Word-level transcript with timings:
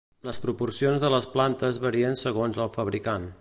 Les 0.27 0.37
proporcions 0.45 1.03
de 1.03 1.11
les 1.15 1.27
plantes 1.35 1.79
varien 1.85 2.19
segons 2.23 2.61
el 2.67 2.73
fabricant. 2.79 3.29